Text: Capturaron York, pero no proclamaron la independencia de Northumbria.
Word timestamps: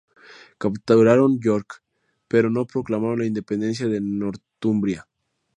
Capturaron 0.57 1.39
York, 1.39 1.83
pero 2.27 2.49
no 2.49 2.65
proclamaron 2.65 3.19
la 3.19 3.27
independencia 3.27 3.87
de 3.87 4.01
Northumbria. 4.01 5.07